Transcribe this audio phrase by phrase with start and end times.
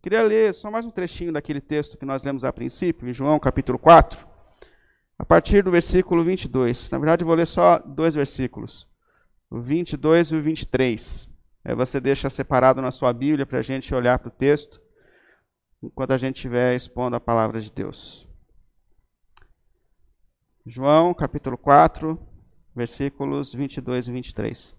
[0.00, 3.38] Queria ler só mais um trechinho daquele texto que nós lemos a princípio, em João
[3.40, 4.24] capítulo 4,
[5.18, 6.88] a partir do versículo 22.
[6.92, 8.88] Na verdade, eu vou ler só dois versículos,
[9.50, 11.28] o 22 e o 23.
[11.64, 14.80] Aí você deixa separado na sua Bíblia para a gente olhar para o texto,
[15.82, 18.28] enquanto a gente estiver expondo a palavra de Deus.
[20.64, 22.16] João capítulo 4,
[22.72, 24.77] versículos 22 e 23.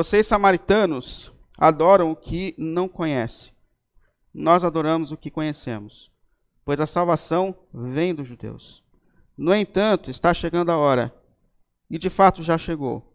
[0.00, 3.52] Vocês, samaritanos, adoram o que não conhecem.
[4.32, 6.10] Nós adoramos o que conhecemos,
[6.64, 8.82] pois a salvação vem dos judeus.
[9.36, 11.14] No entanto, está chegando a hora,
[11.90, 13.14] e de fato já chegou,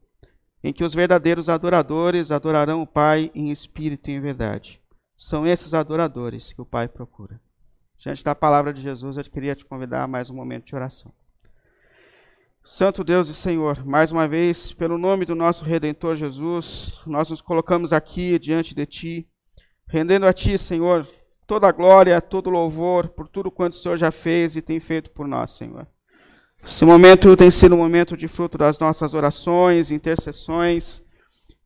[0.64, 4.80] em que os verdadeiros adoradores adorarão o Pai em espírito e em verdade.
[5.18, 7.42] São esses adoradores que o Pai procura.
[7.98, 11.12] Diante da palavra de Jesus, eu queria te convidar a mais um momento de oração.
[12.68, 17.40] Santo Deus e Senhor, mais uma vez, pelo nome do nosso Redentor Jesus, nós nos
[17.40, 19.28] colocamos aqui diante de Ti,
[19.88, 21.08] rendendo a Ti, Senhor,
[21.46, 24.80] toda a glória, todo o louvor por tudo quanto o Senhor já fez e tem
[24.80, 25.86] feito por nós, Senhor.
[26.66, 31.04] Esse momento tem sido um momento de fruto das nossas orações, intercessões,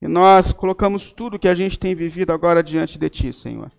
[0.01, 3.71] e nós colocamos tudo que a gente tem vivido agora diante de Ti, Senhor.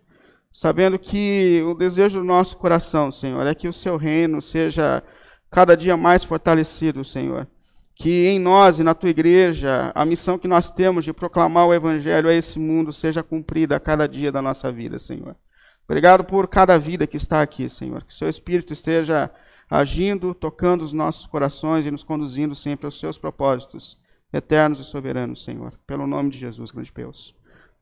[0.51, 5.03] Sabendo que o desejo do nosso coração, Senhor, é que o Seu reino seja
[5.51, 7.47] cada dia mais fortalecido, Senhor.
[7.95, 11.75] Que em nós e na tua igreja, a missão que nós temos de proclamar o
[11.75, 15.37] evangelho a esse mundo seja cumprida a cada dia da nossa vida, Senhor.
[15.85, 18.05] Obrigado por cada vida que está aqui, Senhor.
[18.05, 19.31] Que o seu Espírito esteja
[19.69, 23.99] agindo, tocando os nossos corações e nos conduzindo sempre aos seus propósitos
[24.33, 25.75] eternos e soberanos, Senhor.
[25.87, 27.35] Pelo nome de Jesus, grande Deus.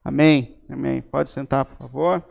[0.02, 0.56] Amém.
[0.68, 1.02] Amém.
[1.02, 2.24] Pode sentar, por favor.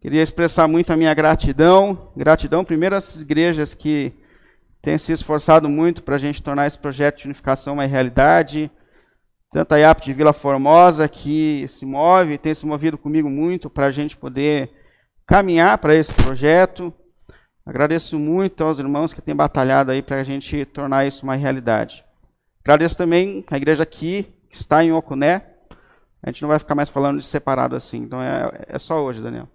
[0.00, 2.12] Queria expressar muito a minha gratidão.
[2.16, 4.12] Gratidão, primeiro, às igrejas que
[4.80, 8.70] têm se esforçado muito para a gente tornar esse projeto de unificação uma realidade.
[9.50, 13.86] Tanto a IAP de Vila Formosa, que se move, tem se movido comigo muito para
[13.86, 14.70] a gente poder
[15.26, 16.94] caminhar para esse projeto.
[17.66, 22.04] Agradeço muito aos irmãos que têm batalhado aí para a gente tornar isso uma realidade.
[22.62, 25.44] Agradeço também a igreja aqui, que está em Ocuné.
[26.22, 29.20] A gente não vai ficar mais falando de separado assim, então é, é só hoje,
[29.20, 29.48] Daniel.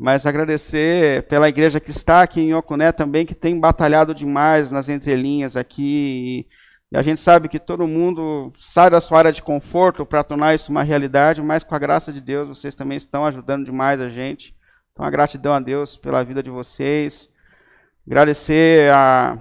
[0.00, 4.88] Mas agradecer pela igreja que está aqui em Ocuné também, que tem batalhado demais nas
[4.88, 6.46] entrelinhas aqui.
[6.92, 10.54] E a gente sabe que todo mundo sai da sua área de conforto para tornar
[10.54, 14.08] isso uma realidade, mas com a graça de Deus, vocês também estão ajudando demais a
[14.08, 14.54] gente.
[14.92, 17.28] Então, a gratidão a Deus pela vida de vocês.
[18.06, 19.36] Agradecer a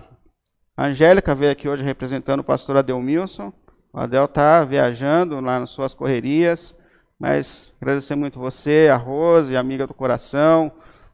[0.76, 3.54] Angélica, veio aqui hoje representando o pastor Adelmilson.
[3.94, 6.76] O Adel está viajando lá nas suas correrias.
[7.20, 10.72] Mas agradecer muito você, a Rose, amiga do coração,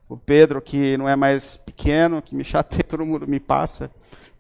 [0.09, 3.89] o Pedro, que não é mais pequeno, que me chateia, todo mundo me passa.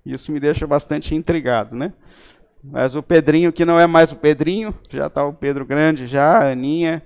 [0.05, 1.93] Isso me deixa bastante intrigado, né?
[2.63, 6.39] Mas o Pedrinho, que não é mais o Pedrinho, já está o Pedro Grande, já,
[6.39, 7.01] a Aninha.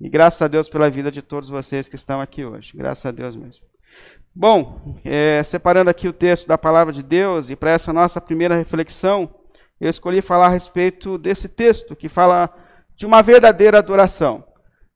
[0.00, 2.76] E graças a Deus pela vida de todos vocês que estão aqui hoje.
[2.76, 3.64] Graças a Deus mesmo.
[4.34, 8.56] Bom, é, separando aqui o texto da palavra de Deus, e para essa nossa primeira
[8.56, 9.32] reflexão,
[9.80, 12.52] eu escolhi falar a respeito desse texto, que fala
[12.96, 14.44] de uma verdadeira adoração,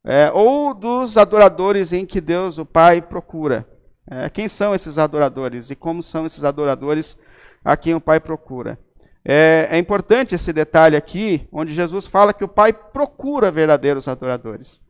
[0.04, 3.66] é, ou dos adoradores em que Deus, o Pai, procura.
[4.10, 7.18] É, quem são esses adoradores e como são esses adoradores
[7.64, 8.78] a quem o Pai procura?
[9.24, 14.80] É, é importante esse detalhe aqui, onde Jesus fala que o Pai procura verdadeiros adoradores.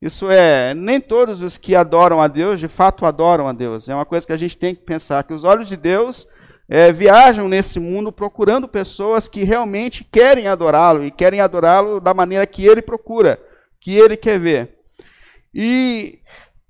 [0.00, 3.88] Isso é, nem todos os que adoram a Deus de fato adoram a Deus.
[3.88, 6.26] É uma coisa que a gente tem que pensar, que os olhos de Deus
[6.68, 12.46] é, viajam nesse mundo procurando pessoas que realmente querem adorá-lo e querem adorá-lo da maneira
[12.46, 13.40] que ele procura,
[13.80, 14.78] que ele quer ver.
[15.54, 16.18] E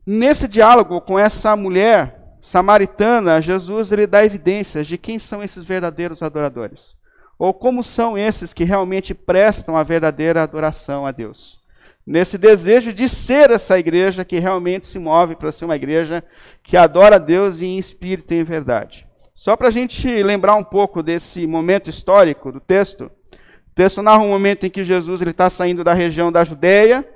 [0.06, 6.22] nesse diálogo com essa mulher samaritana, Jesus ele dá evidências de quem são esses verdadeiros
[6.22, 6.96] adoradores,
[7.38, 11.62] ou como são esses que realmente prestam a verdadeira adoração a Deus.
[12.06, 16.22] Nesse desejo de ser essa igreja que realmente se move para ser uma igreja
[16.62, 19.06] que adora a Deus em espírito e em verdade.
[19.44, 24.22] Só para a gente lembrar um pouco desse momento histórico do texto, o texto narra
[24.22, 27.06] um momento em que Jesus está saindo da região da Judéia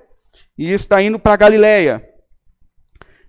[0.59, 2.07] e está indo para a Galiléia.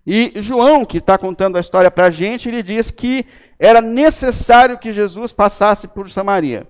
[0.05, 3.25] E João, que está contando a história para a gente, ele diz que
[3.57, 6.67] era necessário que Jesus passasse por Samaria.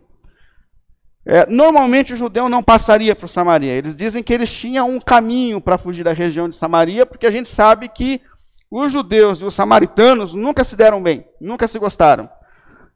[1.25, 3.73] É, normalmente o judeu não passaria por Samaria.
[3.73, 7.31] Eles dizem que eles tinham um caminho para fugir da região de Samaria, porque a
[7.31, 8.21] gente sabe que
[8.71, 12.29] os judeus e os samaritanos nunca se deram bem, nunca se gostaram.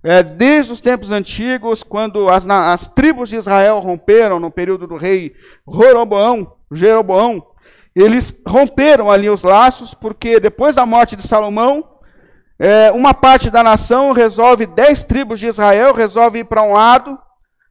[0.03, 4.97] É, desde os tempos antigos, quando as, as, tribos de Israel romperam no período do
[4.97, 5.33] rei
[5.67, 7.41] Jeroboão, Jeroboão
[7.95, 11.87] Eles romperam ali os laços, porque depois da morte de Salomão,
[12.59, 17.17] é, uma parte da nação resolve, dez tribos de Israel, resolve ir para um lado,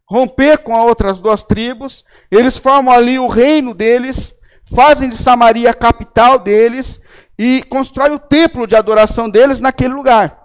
[0.09, 2.03] romper com as outras duas tribos.
[2.31, 4.33] Eles formam ali o reino deles,
[4.75, 7.03] fazem de Samaria a capital deles
[7.45, 10.39] e constroem o templo de adoração deles naquele lugar.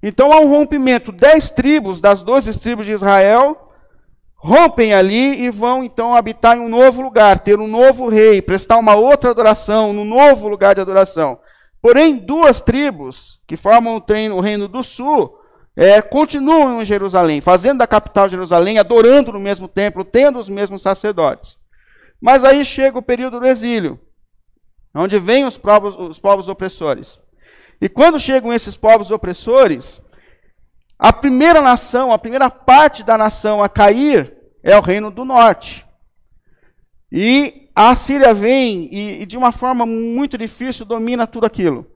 [0.00, 1.10] Então há um rompimento.
[1.10, 3.72] Dez tribos das doze tribos de Israel
[4.36, 8.76] rompem ali e vão então habitar em um novo lugar, ter um novo rei, prestar
[8.76, 11.36] uma outra adoração, num novo lugar de adoração.
[11.82, 14.00] Porém, duas tribos que formam
[14.32, 15.36] o reino do sul
[15.74, 20.80] é, continuam em Jerusalém, fazendo da capital Jerusalém, adorando no mesmo templo, tendo os mesmos
[20.80, 21.58] sacerdotes.
[22.20, 23.98] Mas aí chega o período do exílio,
[24.94, 27.18] onde vêm os povos, os povos opressores.
[27.80, 30.02] E quando chegam esses povos opressores,
[30.98, 34.32] a primeira nação, a primeira parte da nação a cair
[34.62, 35.84] é o reino do norte.
[37.10, 41.86] E a Síria vem e, e de uma forma muito difícil domina tudo aquilo.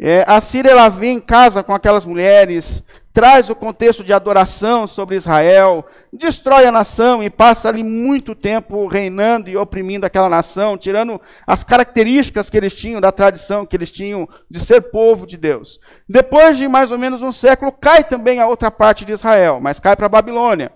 [0.00, 2.84] É, a Síria ela vem em casa com aquelas mulheres,
[3.18, 8.86] traz o contexto de adoração sobre Israel, destrói a nação e passa ali muito tempo
[8.86, 13.90] reinando e oprimindo aquela nação, tirando as características que eles tinham, da tradição que eles
[13.90, 15.80] tinham de ser povo de Deus.
[16.08, 19.80] Depois de mais ou menos um século, cai também a outra parte de Israel, mas
[19.80, 20.70] cai para a Babilônia.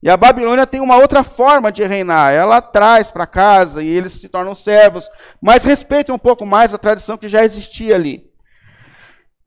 [0.00, 2.32] E a Babilônia tem uma outra forma de reinar.
[2.32, 5.10] Ela traz para casa e eles se tornam servos,
[5.42, 8.28] mas respeitam um pouco mais a tradição que já existia ali.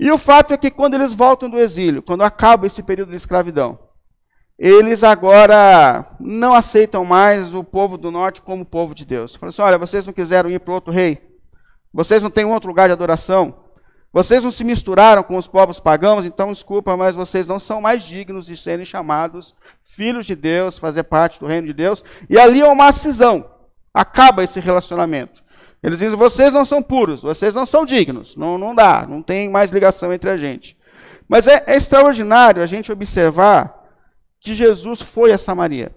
[0.01, 3.15] E o fato é que quando eles voltam do exílio, quando acaba esse período de
[3.15, 3.77] escravidão,
[4.57, 9.35] eles agora não aceitam mais o povo do norte como povo de Deus.
[9.35, 11.21] Falam assim: olha, vocês não quiseram ir para outro rei,
[11.93, 13.63] vocês não têm outro lugar de adoração,
[14.11, 18.01] vocês não se misturaram com os povos pagãos, então desculpa, mas vocês não são mais
[18.01, 19.53] dignos de serem chamados
[19.83, 22.03] filhos de Deus, fazer parte do reino de Deus.
[22.27, 23.47] E ali é uma cisão,
[23.93, 25.40] acaba esse relacionamento.
[25.83, 28.35] Eles dizem: vocês não são puros, vocês não são dignos.
[28.35, 30.77] Não, não dá, não tem mais ligação entre a gente.
[31.27, 33.87] Mas é, é extraordinário a gente observar
[34.39, 35.95] que Jesus foi a Samaria.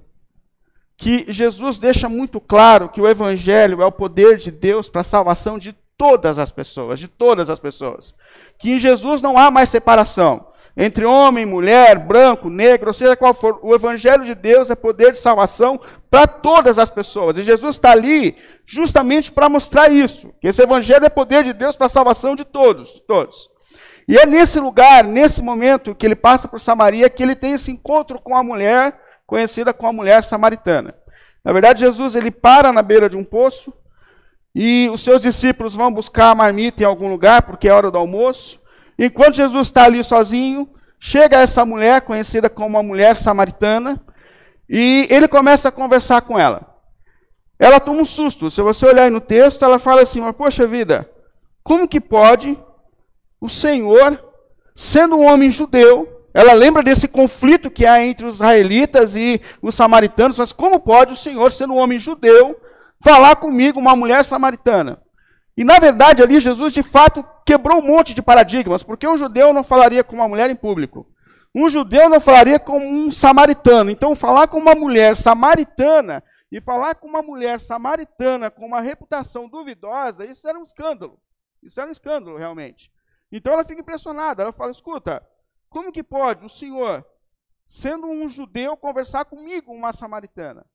[0.97, 5.05] Que Jesus deixa muito claro que o Evangelho é o poder de Deus para a
[5.05, 8.15] salvação de todas as pessoas, de todas as pessoas.
[8.59, 13.33] Que em Jesus não há mais separação entre homem, mulher, branco, negro, ou seja qual
[13.33, 13.61] for.
[13.63, 15.81] O Evangelho de Deus é poder de salvação
[16.11, 17.37] para todas as pessoas.
[17.37, 18.37] E Jesus está ali
[18.67, 20.33] justamente para mostrar isso.
[20.41, 23.49] Que esse Evangelho é poder de Deus para a salvação de todos, de todos.
[24.09, 27.71] E é nesse lugar, nesse momento, que ele passa por Samaria, que ele tem esse
[27.71, 30.95] encontro com a mulher, conhecida como a mulher samaritana.
[31.45, 33.73] Na verdade, Jesus ele para na beira de um poço
[34.55, 37.99] e os seus discípulos vão buscar a marmita em algum lugar, porque é hora do
[37.99, 38.64] almoço.
[38.99, 40.69] Enquanto Jesus está ali sozinho,
[40.99, 44.01] chega essa mulher, conhecida como a mulher samaritana,
[44.69, 46.75] e ele começa a conversar com ela.
[47.59, 48.51] Ela toma um susto.
[48.51, 51.09] Se você olhar no texto, ela fala assim: Mas, poxa vida,
[51.63, 52.59] como que pode
[53.41, 54.19] o Senhor,
[54.75, 59.75] sendo um homem judeu, ela lembra desse conflito que há entre os israelitas e os
[59.75, 62.61] samaritanos, mas como pode o Senhor, sendo um homem judeu,
[63.01, 65.04] falar comigo, uma mulher samaritana?
[65.57, 69.53] E na verdade ali Jesus de fato quebrou um monte de paradigmas, porque um judeu
[69.53, 71.07] não falaria com uma mulher em público.
[71.55, 73.91] Um judeu não falaria com um samaritano.
[73.91, 79.49] Então falar com uma mulher samaritana e falar com uma mulher samaritana com uma reputação
[79.49, 81.21] duvidosa, isso era um escândalo.
[81.63, 82.91] Isso era um escândalo realmente.
[83.31, 85.25] Então ela fica impressionada, ela fala: "Escuta,
[85.69, 87.05] como que pode o senhor,
[87.67, 90.67] sendo um judeu, conversar comigo, uma samaritana?"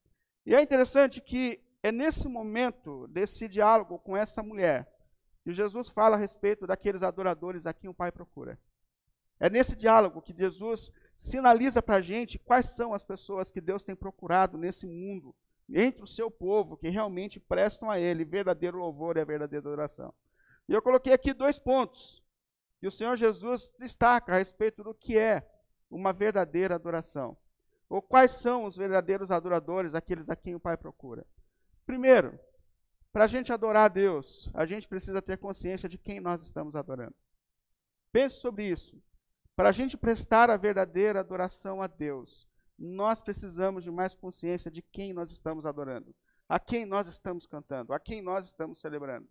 [0.45, 4.87] E é interessante que é nesse momento desse diálogo com essa mulher
[5.43, 8.59] que Jesus fala a respeito daqueles adoradores a quem o Pai procura.
[9.39, 13.83] É nesse diálogo que Jesus sinaliza para a gente quais são as pessoas que Deus
[13.83, 15.33] tem procurado nesse mundo,
[15.69, 20.13] entre o seu povo, que realmente prestam a Ele verdadeiro louvor e a verdadeira adoração.
[20.67, 22.21] E eu coloquei aqui dois pontos
[22.79, 25.47] que o Senhor Jesus destaca a respeito do que é
[25.89, 27.37] uma verdadeira adoração.
[27.89, 31.25] Ou quais são os verdadeiros adoradores, aqueles a quem o Pai procura.
[31.89, 32.39] Primeiro,
[33.11, 36.75] para a gente adorar a Deus, a gente precisa ter consciência de quem nós estamos
[36.75, 37.15] adorando.
[38.11, 38.95] Pense sobre isso.
[39.55, 44.83] Para a gente prestar a verdadeira adoração a Deus, nós precisamos de mais consciência de
[44.83, 46.15] quem nós estamos adorando,
[46.47, 49.27] a quem nós estamos cantando, a quem nós estamos celebrando.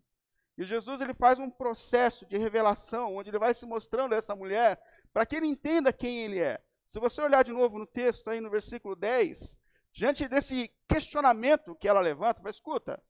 [0.57, 4.35] E Jesus ele faz um processo de revelação, onde ele vai se mostrando a essa
[4.35, 6.61] mulher, para que ele entenda quem ele é.
[6.85, 9.57] Se você olhar de novo no texto, aí no versículo 10,
[9.99, 13.02] diante desse questionamento que ela levanta, vai, escuta,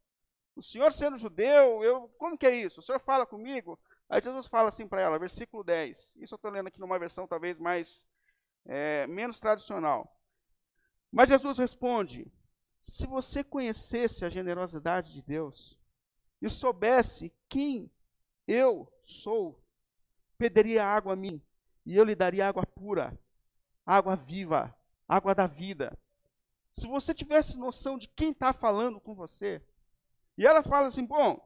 [0.57, 2.81] o senhor sendo judeu, eu, como que é isso?
[2.81, 3.79] O senhor fala comigo?
[4.09, 6.17] Aí Jesus fala assim para ela, versículo 10.
[6.17, 8.09] Isso eu estou lendo aqui numa versão talvez mais,
[8.65, 10.19] é, menos tradicional.
[11.13, 12.33] Mas Jesus responde,
[12.81, 15.79] se você conhecesse a generosidade de Deus,
[16.41, 17.93] e soubesse quem
[18.47, 19.63] eu sou,
[20.39, 21.43] pediria água a mim,
[21.85, 23.19] e eu lhe daria água pura,
[23.85, 24.75] água viva,
[25.07, 25.95] água da vida.
[26.79, 29.61] Se você tivesse noção de quem está falando com você,
[30.37, 31.39] e ela fala assim: bom,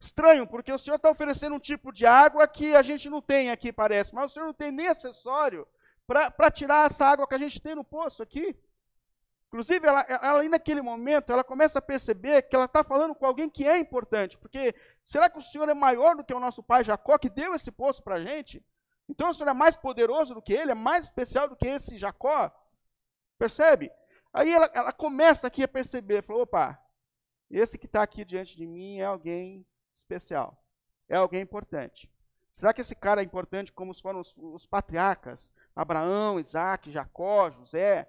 [0.00, 3.50] estranho, porque o senhor está oferecendo um tipo de água que a gente não tem
[3.50, 5.66] aqui, parece, mas o senhor não tem nem acessório
[6.06, 8.56] para tirar essa água que a gente tem no poço aqui.
[9.46, 13.48] Inclusive, ela, ela naquele momento, ela começa a perceber que ela está falando com alguém
[13.48, 16.82] que é importante, porque será que o Senhor é maior do que o nosso pai
[16.82, 18.64] Jacó, que deu esse poço para a gente?
[19.08, 21.98] Então o Senhor é mais poderoso do que ele, é mais especial do que esse
[21.98, 22.50] Jacó?
[23.38, 23.90] Percebe?
[24.32, 26.80] Aí ela, ela começa aqui a perceber, falou, opa,
[27.50, 30.62] esse que está aqui diante de mim é alguém especial,
[31.08, 32.08] é alguém importante.
[32.52, 35.52] Será que esse cara é importante como foram os, os patriarcas?
[35.74, 38.08] Abraão, Isaac, Jacó, José?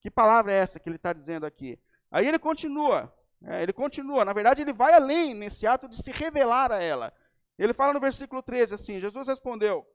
[0.00, 1.78] Que palavra é essa que ele está dizendo aqui?
[2.10, 3.12] Aí ele continua,
[3.42, 7.12] é, ele continua, na verdade ele vai além nesse ato de se revelar a ela.
[7.58, 9.86] Ele fala no versículo 13 assim: Jesus respondeu: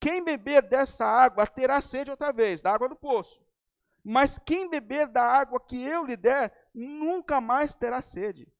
[0.00, 3.42] Quem beber dessa água terá sede outra vez, da água do poço.
[4.10, 8.50] Mas quem beber da água que eu lhe der, nunca mais terá sede.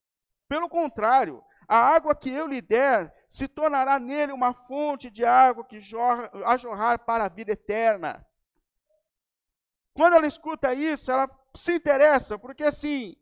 [0.46, 5.64] Pelo contrário, a água que eu lhe der se tornará nele uma fonte de água
[5.64, 8.26] que jorra, a jorrar para a vida eterna.
[9.94, 13.16] Quando ela escuta isso, ela se interessa, porque assim,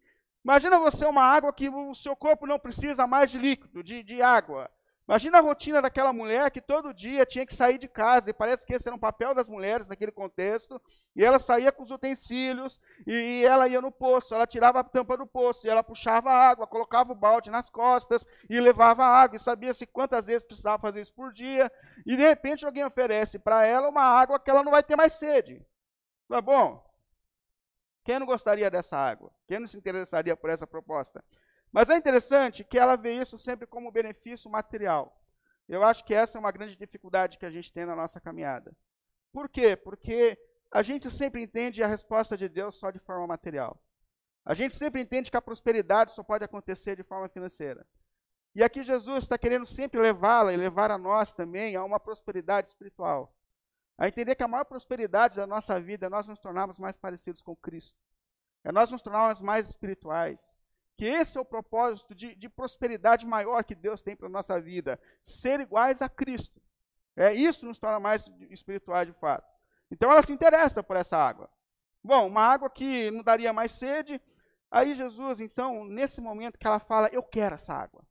[0.44, 4.20] imagina você uma água que o seu corpo não precisa mais de líquido, de, de
[4.20, 4.68] água.
[5.08, 8.66] Imagina a rotina daquela mulher que todo dia tinha que sair de casa, e parece
[8.66, 10.82] que esse era um papel das mulheres naquele contexto,
[11.14, 15.16] e ela saía com os utensílios, e, ela ia no poço, ela tirava a tampa
[15.16, 19.22] do poço, e ela puxava a água, colocava o balde nas costas, e levava a
[19.22, 21.70] água, e sabia-se quantas vezes precisava fazer isso por dia,
[22.04, 25.12] e de repente alguém oferece para ela uma água que ela não vai ter mais
[25.12, 25.64] sede.
[26.28, 26.84] Tá bom?
[28.04, 29.32] Quem não gostaria dessa água?
[29.46, 31.24] Quem não se interessaria por essa proposta?
[31.76, 35.14] Mas é interessante que ela vê isso sempre como benefício material.
[35.68, 38.74] Eu acho que essa é uma grande dificuldade que a gente tem na nossa caminhada.
[39.30, 39.76] Por quê?
[39.76, 40.38] Porque
[40.72, 43.78] a gente sempre entende a resposta de Deus só de forma material.
[44.42, 47.86] A gente sempre entende que a prosperidade só pode acontecer de forma financeira.
[48.54, 52.68] E aqui Jesus está querendo sempre levá-la e levar a nós também a uma prosperidade
[52.68, 53.36] espiritual
[53.98, 57.42] a entender que a maior prosperidade da nossa vida é nós nos tornarmos mais parecidos
[57.42, 57.98] com Cristo,
[58.64, 60.56] é nós nos tornarmos mais espirituais.
[60.96, 64.60] Que esse é o propósito de, de prosperidade maior que Deus tem para a nossa
[64.60, 66.60] vida, ser iguais a Cristo.
[67.14, 69.46] É Isso nos torna mais espirituais de fato.
[69.90, 71.50] Então ela se interessa por essa água.
[72.02, 74.20] Bom, uma água que não daria mais sede.
[74.70, 78.04] Aí Jesus, então, nesse momento que ela fala, eu quero essa água.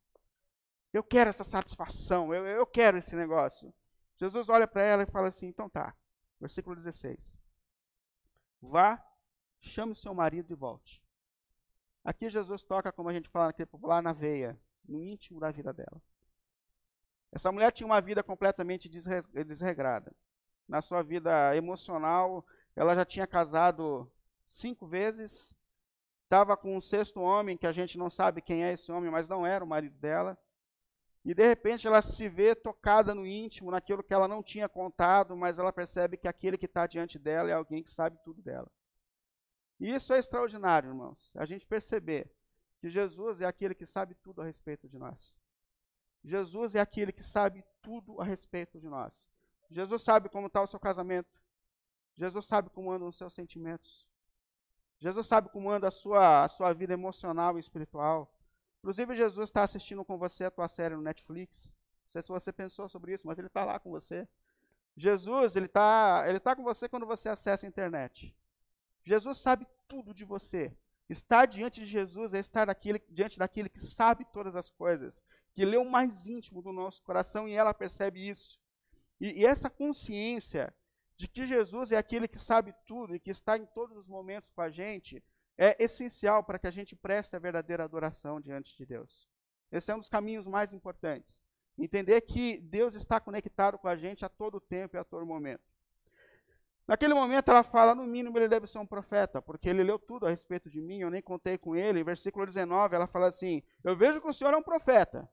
[0.92, 3.74] Eu quero essa satisfação, eu, eu quero esse negócio.
[4.18, 5.94] Jesus olha para ela e fala assim: então tá,
[6.40, 7.38] versículo 16.
[8.62, 9.06] Vá,
[9.60, 11.05] chame seu marido e volte.
[12.06, 14.56] Aqui Jesus toca, como a gente fala naquele popular, na veia,
[14.88, 16.00] no íntimo da vida dela.
[17.32, 20.16] Essa mulher tinha uma vida completamente desregrada.
[20.68, 22.46] Na sua vida emocional,
[22.76, 24.10] ela já tinha casado
[24.48, 25.56] cinco vezes,
[26.24, 29.28] estava com um sexto homem, que a gente não sabe quem é esse homem, mas
[29.28, 30.38] não era o marido dela.
[31.24, 35.36] E de repente ela se vê tocada no íntimo, naquilo que ela não tinha contado,
[35.36, 38.70] mas ela percebe que aquele que está diante dela é alguém que sabe tudo dela.
[39.80, 41.34] E isso é extraordinário, irmãos.
[41.36, 42.32] A gente perceber
[42.80, 45.36] que Jesus é aquele que sabe tudo a respeito de nós.
[46.24, 49.28] Jesus é aquele que sabe tudo a respeito de nós.
[49.70, 51.40] Jesus sabe como está o seu casamento.
[52.16, 54.08] Jesus sabe como andam os seus sentimentos.
[54.98, 58.34] Jesus sabe como anda a sua, a sua vida emocional e espiritual.
[58.80, 61.74] Inclusive, Jesus está assistindo com você a tua série no Netflix.
[62.04, 64.28] Não sei se você pensou sobre isso, mas ele está lá com você.
[64.96, 68.36] Jesus, ele está ele tá com você quando você acessa a internet.
[69.06, 70.76] Jesus sabe tudo de você.
[71.08, 75.64] Estar diante de Jesus é estar daquele, diante daquele que sabe todas as coisas, que
[75.64, 78.60] lê o mais íntimo do nosso coração e ela percebe isso.
[79.20, 80.74] E, e essa consciência
[81.16, 84.50] de que Jesus é aquele que sabe tudo e que está em todos os momentos
[84.50, 85.24] com a gente,
[85.58, 89.28] é essencial para que a gente preste a verdadeira adoração diante de Deus.
[89.72, 91.42] Esse é um dos caminhos mais importantes.
[91.78, 95.64] Entender que Deus está conectado com a gente a todo tempo e a todo momento.
[96.88, 100.28] Naquele momento ela fala, no mínimo ele deve ser um profeta, porque ele leu tudo
[100.28, 102.00] a respeito de mim, eu nem contei com ele.
[102.00, 105.28] Em versículo 19 ela fala assim: Eu vejo que o Senhor é um profeta.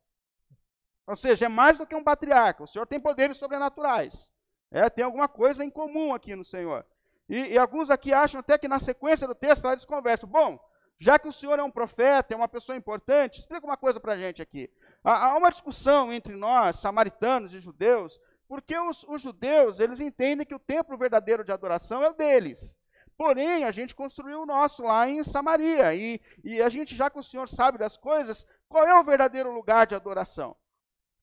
[1.06, 2.62] Ou seja, é mais do que um patriarca.
[2.62, 4.32] O Senhor tem poderes sobrenaturais.
[4.70, 6.86] É, tem alguma coisa em comum aqui no Senhor.
[7.28, 10.28] E, e, alguns aqui acham até que na sequência do texto eles conversam.
[10.28, 10.58] Bom,
[10.98, 14.12] já que o senhor é um profeta, é uma pessoa importante, explica uma coisa para
[14.12, 14.70] a gente aqui.
[15.02, 18.20] Há, há, uma discussão entre nós, samaritanos e judeus,
[18.52, 22.76] porque os, os judeus eles entendem que o templo verdadeiro de adoração é o deles.
[23.16, 25.94] Porém, a gente construiu o nosso lá em Samaria.
[25.94, 29.50] E, e a gente, já que o Senhor sabe das coisas, qual é o verdadeiro
[29.50, 30.54] lugar de adoração?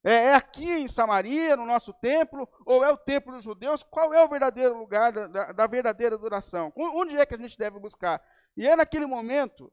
[0.02, 3.84] É, é aqui em Samaria, no nosso templo, ou é o templo dos judeus?
[3.84, 6.72] Qual é o verdadeiro lugar da, da, da verdadeira adoração?
[6.74, 8.20] Onde é que a gente deve buscar?
[8.56, 9.72] E é naquele momento,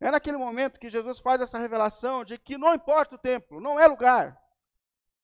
[0.00, 3.78] é naquele momento que Jesus faz essa revelação de que não importa o templo, não
[3.78, 4.47] é lugar.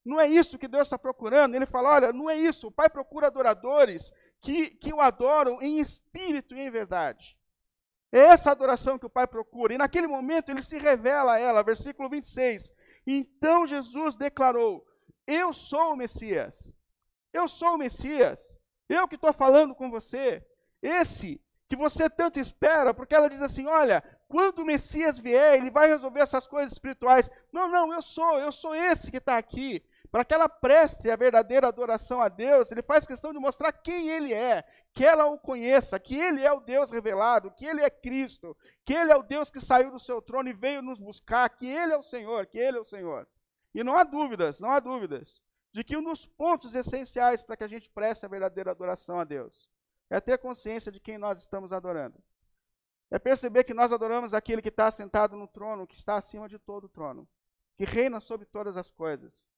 [0.04, 1.54] Não é isso que Deus está procurando.
[1.54, 2.66] Ele fala: olha, não é isso.
[2.66, 7.38] O Pai procura adoradores que, que o adoram em espírito e em verdade.
[8.12, 9.74] É essa adoração que o Pai procura.
[9.74, 12.70] E naquele momento ele se revela a ela, versículo 26.
[13.06, 14.86] Então Jesus declarou:
[15.26, 16.72] Eu sou o Messias.
[17.32, 18.56] Eu sou o Messias.
[18.88, 20.46] Eu que estou falando com você.
[20.82, 25.70] Esse que você tanto espera, porque ela diz assim: Olha, quando o Messias vier, ele
[25.70, 27.30] vai resolver essas coisas espirituais.
[27.52, 29.82] Não, não, eu sou, eu sou esse que está aqui.
[30.14, 34.10] Para que ela preste a verdadeira adoração a Deus, ele faz questão de mostrar quem
[34.10, 37.90] ele é, que ela o conheça, que ele é o Deus revelado, que ele é
[37.90, 41.48] Cristo, que ele é o Deus que saiu do seu trono e veio nos buscar,
[41.48, 43.26] que ele é o Senhor, que ele é o Senhor.
[43.74, 45.42] E não há dúvidas, não há dúvidas,
[45.72, 49.24] de que um dos pontos essenciais para que a gente preste a verdadeira adoração a
[49.24, 49.68] Deus
[50.08, 52.22] é ter consciência de quem nós estamos adorando.
[53.10, 56.56] É perceber que nós adoramos aquele que está sentado no trono, que está acima de
[56.56, 57.28] todo o trono,
[57.76, 59.52] que reina sobre todas as coisas.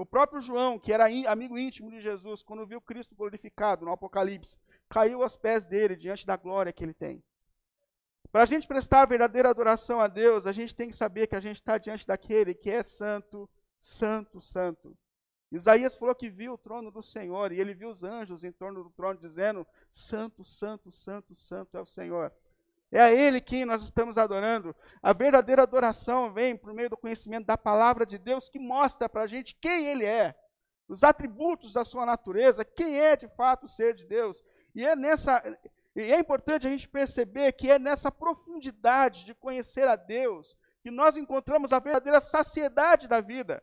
[0.00, 4.56] O próprio João, que era amigo íntimo de Jesus, quando viu Cristo glorificado no Apocalipse,
[4.88, 7.22] caiu aos pés dele diante da glória que ele tem.
[8.32, 11.36] Para a gente prestar a verdadeira adoração a Deus, a gente tem que saber que
[11.36, 13.46] a gente está diante daquele que é santo,
[13.78, 14.96] santo, santo.
[15.52, 18.82] Isaías falou que viu o trono do Senhor e ele viu os anjos em torno
[18.82, 22.32] do trono dizendo: Santo, Santo, Santo, Santo é o Senhor.
[22.92, 24.74] É a Ele quem nós estamos adorando.
[25.00, 29.22] A verdadeira adoração vem por meio do conhecimento da palavra de Deus, que mostra para
[29.22, 30.34] a gente quem Ele é,
[30.88, 34.42] os atributos da sua natureza, quem é de fato o ser de Deus.
[34.74, 35.40] E é nessa.
[35.94, 40.90] E é importante a gente perceber que é nessa profundidade de conhecer a Deus que
[40.90, 43.62] nós encontramos a verdadeira saciedade da vida.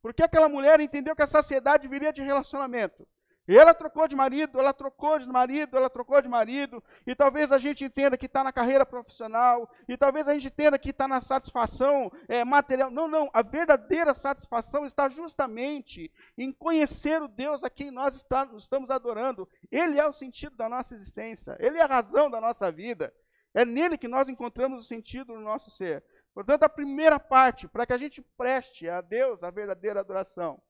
[0.00, 3.06] Porque aquela mulher entendeu que a saciedade viria de relacionamento.
[3.48, 7.50] E ela trocou de marido, ela trocou de marido, ela trocou de marido, e talvez
[7.50, 11.08] a gente entenda que está na carreira profissional, e talvez a gente entenda que está
[11.08, 12.90] na satisfação é, material.
[12.90, 18.48] Não, não, a verdadeira satisfação está justamente em conhecer o Deus a quem nós está,
[18.56, 19.48] estamos adorando.
[19.72, 23.12] Ele é o sentido da nossa existência, ele é a razão da nossa vida.
[23.54, 26.02] É nele que nós encontramos o sentido do nosso ser.
[26.32, 30.62] Portanto, a primeira parte, para que a gente preste a Deus a verdadeira adoração,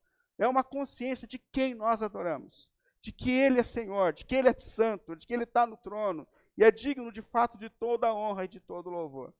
[0.43, 4.49] é uma consciência de quem nós adoramos, de que Ele é Senhor, de que Ele
[4.49, 6.27] é santo, de que Ele está no trono
[6.57, 9.33] e é digno de fato de toda a honra e de todo louvor.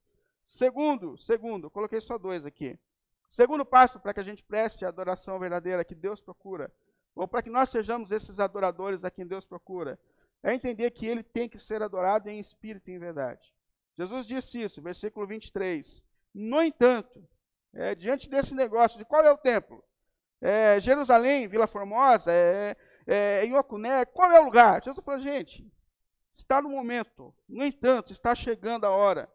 [0.45, 2.79] Segundo, segundo, coloquei só dois aqui.
[3.29, 6.71] Segundo passo para que a gente preste a adoração verdadeira que Deus procura,
[7.13, 9.99] ou para que nós sejamos esses adoradores a quem Deus procura,
[10.41, 13.53] é entender que Ele tem que ser adorado em espírito e em verdade.
[13.95, 16.03] Jesus disse isso, versículo 23.
[16.33, 17.27] No entanto,
[17.73, 19.83] é, diante desse negócio de qual é o templo?
[20.43, 22.75] É, Jerusalém, Vila Formosa, é,
[23.07, 24.83] é, em Ocuné, qual é o lugar?
[24.83, 25.65] Jesus falou, gente,
[26.33, 29.31] está no momento, no entanto, está chegando a hora,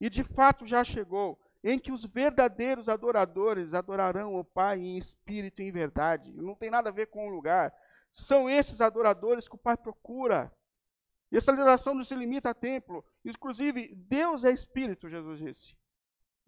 [0.00, 5.62] e de fato já chegou, em que os verdadeiros adoradores adorarão o Pai em espírito
[5.62, 6.32] e em verdade.
[6.32, 7.72] Não tem nada a ver com o lugar.
[8.10, 10.52] São esses adoradores que o Pai procura.
[11.30, 13.04] E essa adoração não se limita a templo.
[13.24, 15.76] Inclusive, Deus é espírito, Jesus disse.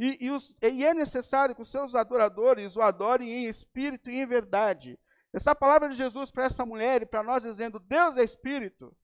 [0.02, 4.18] E, e, os, e, é necessário que os seus adoradores o adorem em espírito e
[4.18, 4.98] em verdade.
[5.30, 8.96] Essa palavra de Jesus para essa mulher e para nós dizendo Deus é espírito,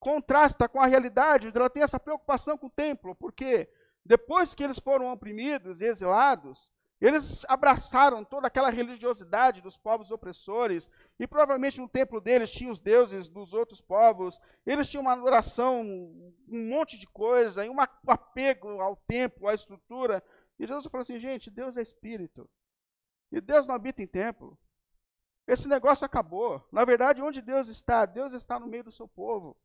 [0.00, 3.68] contrasta com a realidade onde ela tem essa preocupação com o templo, porque
[4.02, 10.90] depois que eles foram oprimidos e exilados, eles abraçaram toda aquela religiosidade dos povos opressores,
[11.18, 15.80] e provavelmente no templo deles tinham os deuses dos outros povos, eles tinham uma adoração,
[15.80, 20.22] um monte de coisa, e um apego ao templo, à estrutura.
[20.58, 22.48] E Jesus falou assim: gente, Deus é espírito.
[23.30, 24.58] E Deus não habita em templo.
[25.46, 26.66] Esse negócio acabou.
[26.72, 28.04] Na verdade, onde Deus está?
[28.04, 29.56] Deus está no meio do seu povo.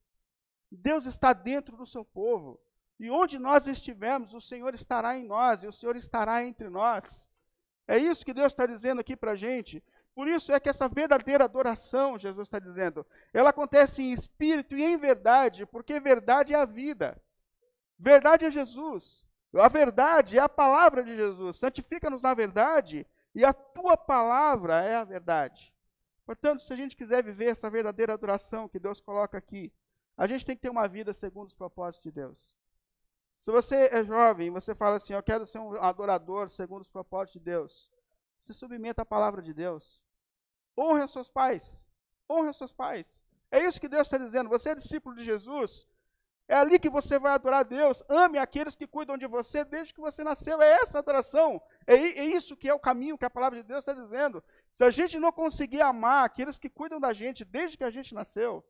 [0.72, 2.60] Deus está dentro do seu povo.
[3.00, 7.28] E onde nós estivermos, o Senhor estará em nós e o Senhor estará entre nós.
[7.88, 9.84] É isso que Deus está dizendo aqui para a gente.
[10.16, 14.84] Por isso é que essa verdadeira adoração, Jesus está dizendo, ela acontece em espírito e
[14.84, 17.22] em verdade, porque verdade é a vida.
[17.98, 19.26] Verdade é Jesus.
[19.54, 21.58] A verdade é a palavra de Jesus.
[21.58, 25.74] Santifica-nos na verdade e a tua palavra é a verdade.
[26.26, 29.72] Portanto, se a gente quiser viver essa verdadeira adoração que Deus coloca aqui,
[30.18, 32.58] a gente tem que ter uma vida segundo os propósitos de Deus.
[33.36, 37.34] Se você é jovem, você fala assim, eu quero ser um adorador segundo os propósitos
[37.34, 37.92] de Deus.
[38.42, 40.02] Se submeta à palavra de Deus.
[40.78, 41.86] Honre os seus pais.
[42.30, 43.24] Honre os seus pais.
[43.52, 44.50] É isso que Deus está dizendo.
[44.50, 45.88] Você é discípulo de Jesus,
[46.48, 48.04] É ali que você vai adorar a Deus.
[48.10, 50.62] Ame aqueles que cuidam de você desde que você nasceu.
[50.62, 51.62] É essa adoração.
[51.88, 54.44] É, é isso que é o caminho que a palavra de Deus está dizendo.
[54.70, 58.14] Se a gente não conseguir amar aqueles que cuidam da gente desde que a gente
[58.14, 58.64] nasceu,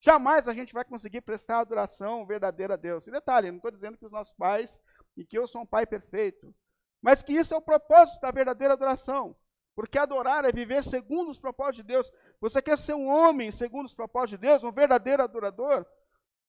[0.00, 3.06] jamais a gente vai conseguir prestar adoração verdadeira a Deus.
[3.06, 4.80] E detalhe, não estou dizendo que os nossos pais
[5.16, 6.54] e que eu sou um pai perfeito,
[7.02, 9.36] mas que isso é o propósito da verdadeira adoração.
[9.74, 12.10] Porque adorar é viver segundo os propósitos de Deus.
[12.40, 15.86] Você quer ser um homem segundo os propósitos de Deus, um verdadeiro adorador?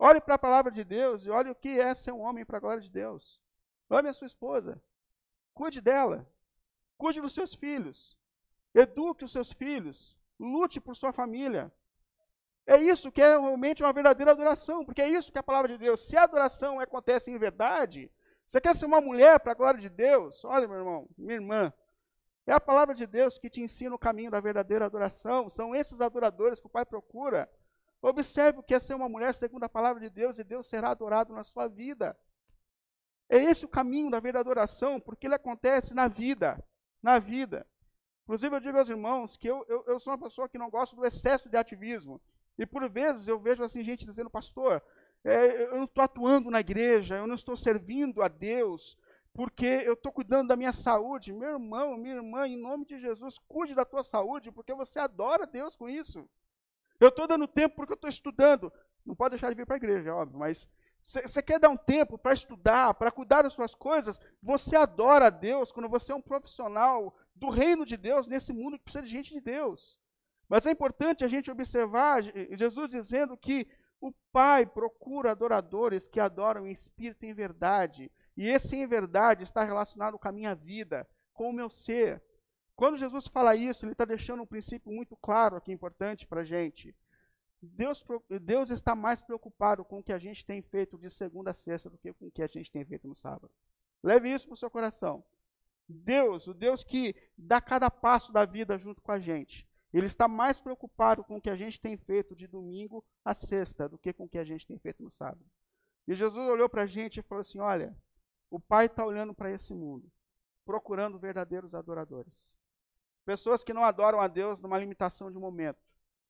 [0.02, 2.58] Olhe para a palavra de Deus e olhe o que é ser um homem para
[2.58, 3.42] a glória de Deus.
[3.90, 4.82] Ame a sua esposa.
[5.54, 6.26] Cuide dela.
[6.98, 8.18] Cuide dos seus filhos.
[8.74, 10.18] Eduque os seus filhos.
[10.40, 11.70] Lute por sua família.
[12.66, 15.78] É isso que é realmente uma verdadeira adoração, porque é isso que a palavra de
[15.78, 16.00] Deus.
[16.00, 18.10] Se a adoração acontece em verdade,
[18.46, 20.46] você quer ser uma mulher para a glória de Deus?
[20.46, 21.74] Olha, meu irmão, minha irmã,
[22.46, 25.50] é a palavra de Deus que te ensina o caminho da verdadeira adoração.
[25.50, 27.50] São esses adoradores que o Pai procura.
[28.02, 30.92] Observe o que é ser uma mulher segundo a palavra de Deus e Deus será
[30.92, 32.18] adorado na sua vida.
[33.30, 36.64] É esse o caminho da verdadeira adoração, porque ele acontece na vida,
[37.02, 37.68] na vida.
[38.24, 40.96] Inclusive eu digo aos irmãos que eu, eu, eu sou uma pessoa que não gosta
[40.96, 42.22] do excesso de ativismo.
[42.58, 44.82] E por vezes eu vejo assim gente dizendo, pastor,
[45.24, 48.98] é, eu não estou atuando na igreja, eu não estou servindo a Deus,
[49.34, 51.34] porque eu estou cuidando da minha saúde.
[51.34, 55.46] Meu irmão, minha irmã, em nome de Jesus, cuide da tua saúde, porque você adora
[55.46, 56.28] Deus com isso.
[57.00, 58.72] Eu estou dando tempo porque eu estou estudando.
[59.06, 60.68] Não pode deixar de vir para a igreja, é óbvio, mas
[61.02, 64.20] você quer dar um tempo para estudar, para cuidar das suas coisas?
[64.44, 68.78] Você adora a Deus quando você é um profissional do reino de Deus nesse mundo
[68.78, 70.00] que precisa de gente de Deus.
[70.48, 73.68] Mas é importante a gente observar Jesus dizendo que
[74.02, 78.12] o Pai procura adoradores que adoram em espírito e em verdade.
[78.36, 82.22] E esse em verdade está relacionado com a minha vida, com o meu ser.
[82.80, 86.46] Quando Jesus fala isso, ele está deixando um princípio muito claro aqui, importante para a
[86.46, 86.96] gente.
[87.62, 88.02] Deus,
[88.42, 91.90] Deus está mais preocupado com o que a gente tem feito de segunda a sexta
[91.90, 93.52] do que com o que a gente tem feito no sábado.
[94.02, 95.26] Leve isso para o seu coração.
[95.90, 100.26] Deus, o Deus que dá cada passo da vida junto com a gente, ele está
[100.26, 104.14] mais preocupado com o que a gente tem feito de domingo a sexta do que
[104.14, 105.46] com o que a gente tem feito no sábado.
[106.08, 107.94] E Jesus olhou para a gente e falou assim: Olha,
[108.50, 110.10] o Pai está olhando para esse mundo,
[110.64, 112.58] procurando verdadeiros adoradores.
[113.26, 115.80] Pessoas que não adoram a Deus numa limitação de momento,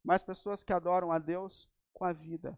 [0.04, 2.58] mas pessoas que adoram a Deus com a vida.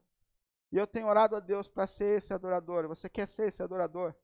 [0.72, 2.88] E eu tenho orado a Deus para ser esse adorador.
[2.88, 4.16] Você quer ser esse adorador?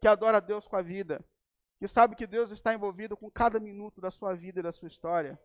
[0.00, 1.24] Que adora a Deus com a vida.
[1.78, 4.86] Que sabe que Deus está envolvido com cada minuto da sua vida e da sua
[4.86, 5.38] história.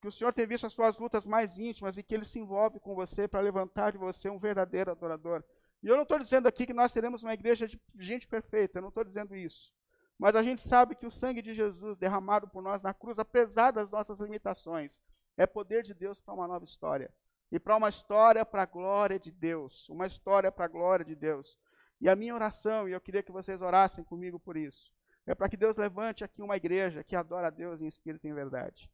[0.00, 2.80] Que o Senhor tem visto as suas lutas mais íntimas e que Ele se envolve
[2.80, 5.44] com você para levantar de você um verdadeiro adorador.
[5.82, 8.82] E eu não estou dizendo aqui que nós seremos uma igreja de gente perfeita, eu
[8.82, 9.72] não estou dizendo isso.
[10.18, 13.70] Mas a gente sabe que o sangue de Jesus derramado por nós na cruz, apesar
[13.70, 15.00] das nossas limitações,
[15.36, 17.14] é poder de Deus para uma nova história.
[17.52, 19.88] E para uma história para a glória de Deus.
[19.88, 21.56] Uma história para a glória de Deus.
[22.00, 24.92] E a minha oração, e eu queria que vocês orassem comigo por isso,
[25.24, 28.30] é para que Deus levante aqui uma igreja que adora a Deus em espírito e
[28.30, 28.90] em verdade.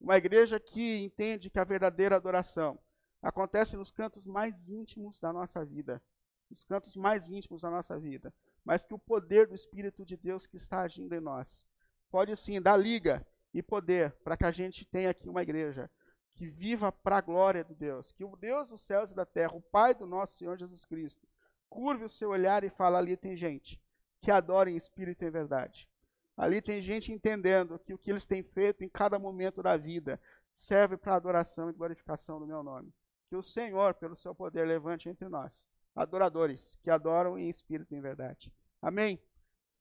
[0.00, 2.78] Uma igreja que entende que a verdadeira adoração
[3.22, 6.02] acontece nos cantos mais íntimos da nossa vida.
[6.50, 8.32] Nos cantos mais íntimos da nossa vida
[8.68, 11.66] mas que o poder do Espírito de Deus que está agindo em nós
[12.10, 15.90] pode sim dar liga e poder para que a gente tenha aqui uma igreja
[16.34, 19.54] que viva para a glória de Deus, que o Deus dos céus e da terra,
[19.54, 21.26] o Pai do nosso Senhor Jesus Cristo,
[21.70, 23.80] curve o seu olhar e fala ali tem gente
[24.20, 25.88] que adora em espírito e em verdade.
[26.36, 30.20] Ali tem gente entendendo que o que eles têm feito em cada momento da vida
[30.52, 32.92] serve para adoração e glorificação do meu nome.
[33.30, 35.66] Que o Senhor, pelo seu poder, levante entre nós
[35.98, 38.52] adoradores que adoram em espírito e em verdade.
[38.80, 39.20] Amém?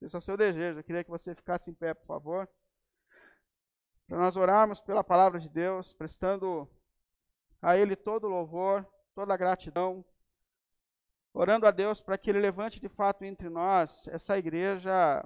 [0.01, 0.79] Esse é o seu desejo.
[0.79, 2.49] Eu queria que você ficasse em pé, por favor.
[4.07, 6.67] Para nós orarmos pela palavra de Deus, prestando
[7.61, 10.03] a Ele todo louvor, toda gratidão,
[11.33, 15.23] orando a Deus para que Ele levante de fato entre nós essa igreja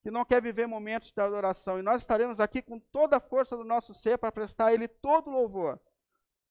[0.00, 1.78] que não quer viver momentos de adoração.
[1.78, 4.88] E nós estaremos aqui com toda a força do nosso ser para prestar a Ele
[4.88, 5.78] todo louvor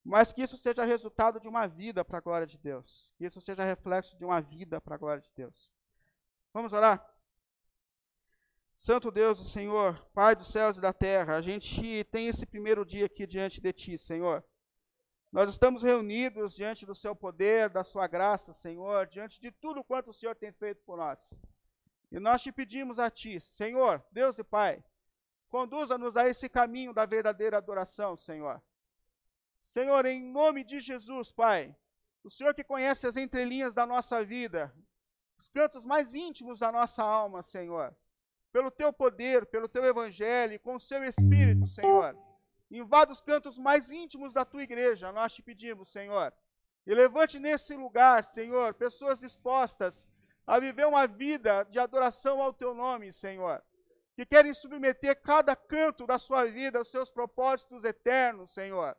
[0.05, 3.11] mas que isso seja resultado de uma vida para a glória de Deus.
[3.17, 5.73] Que isso seja reflexo de uma vida para a glória de Deus.
[6.53, 7.03] Vamos orar?
[8.77, 12.85] Santo Deus, o Senhor, Pai dos céus e da terra, a gente tem esse primeiro
[12.85, 14.45] dia aqui diante de Ti, Senhor.
[15.31, 20.11] Nós estamos reunidos diante do Seu poder, da Sua graça, Senhor, diante de tudo quanto
[20.11, 21.39] o Senhor tem feito por nós.
[22.11, 24.83] E nós te pedimos a Ti, Senhor, Deus e Pai,
[25.49, 28.61] conduza-nos a esse caminho da verdadeira adoração, Senhor.
[29.65, 31.75] Senhor, em nome de Jesus, Pai,
[32.23, 34.71] o Senhor que conhece as entrelinhas da nossa vida,
[35.39, 37.93] os cantos mais íntimos da nossa alma, Senhor,
[38.51, 42.15] pelo teu poder, pelo teu evangelho, com o seu espírito, Senhor,
[42.69, 46.31] invada os cantos mais íntimos da tua igreja, nós te pedimos, Senhor,
[46.85, 50.07] E levante nesse lugar, Senhor, pessoas dispostas
[50.45, 53.63] a viver uma vida de adoração ao teu nome, Senhor.
[54.15, 58.95] Que querem submeter cada canto da sua vida aos seus propósitos eternos, Senhor.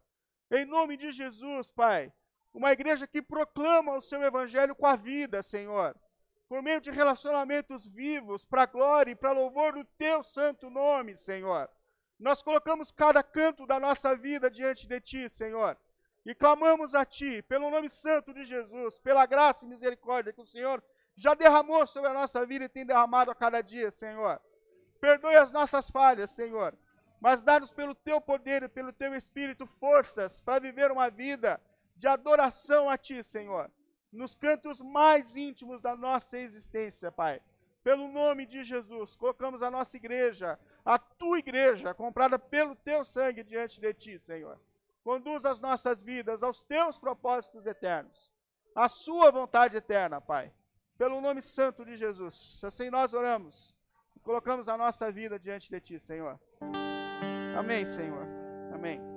[0.50, 2.12] Em nome de Jesus, Pai.
[2.54, 5.94] Uma igreja que proclama o seu evangelho com a vida, Senhor.
[6.48, 11.16] Por meio de relacionamentos vivos, para a glória e para louvor do teu santo nome,
[11.16, 11.68] Senhor.
[12.18, 15.76] Nós colocamos cada canto da nossa vida diante de ti, Senhor.
[16.24, 20.46] E clamamos a ti, pelo nome santo de Jesus, pela graça e misericórdia que o
[20.46, 20.82] Senhor
[21.14, 24.40] já derramou sobre a nossa vida e tem derramado a cada dia, Senhor.
[25.00, 26.76] Perdoe as nossas falhas, Senhor,
[27.20, 31.60] mas dá-nos pelo teu poder e pelo teu espírito forças para viver uma vida
[31.96, 33.70] de adoração a ti, Senhor,
[34.12, 37.40] nos cantos mais íntimos da nossa existência, Pai.
[37.82, 43.44] Pelo nome de Jesus, colocamos a nossa igreja, a tua igreja, comprada pelo teu sangue
[43.44, 44.60] diante de ti, Senhor.
[45.04, 48.32] Conduz as nossas vidas aos teus propósitos eternos,
[48.74, 50.52] à sua vontade eterna, Pai
[50.96, 52.62] pelo nome santo de Jesus.
[52.64, 53.74] Assim nós oramos
[54.14, 56.38] e colocamos a nossa vida diante de Ti, Senhor.
[57.58, 58.26] Amém, Senhor.
[58.72, 59.15] Amém.